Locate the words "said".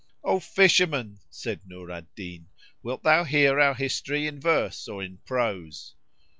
1.29-1.59